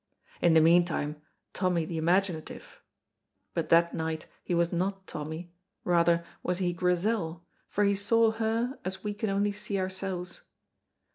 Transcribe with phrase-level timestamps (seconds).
[0.41, 1.21] In the meantime
[1.53, 2.81] Tommy the imaginative
[3.53, 5.51] but that night he was not Tommy,
[5.83, 10.41] rather was he Grizel, for he saw her as we can only see ourselves.